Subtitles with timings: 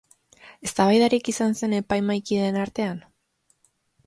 [0.67, 2.99] Eztabaidarik izan zen epaimahaikideen artean?